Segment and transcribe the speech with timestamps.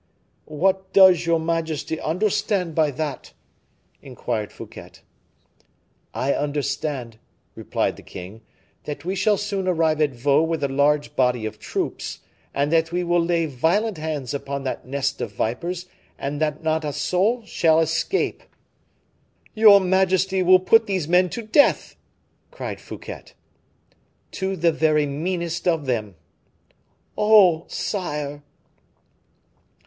[0.49, 3.33] "What does your majesty understand by that?"
[4.01, 4.93] inquired Fouquet.
[6.11, 7.19] "I understand,"
[7.53, 8.41] replied the king,
[8.85, 12.21] "that we shall soon arrive at Vaux with a large body of troops,
[12.55, 15.85] that we will lay violent hands upon that nest of vipers,
[16.17, 18.41] and that not a soul shall escape."
[19.53, 21.95] "Your majesty will put these men to death!"
[22.49, 23.25] cried Fouquet.
[24.31, 26.15] "To the very meanest of them."
[27.15, 27.65] "Oh!
[27.67, 28.41] sire."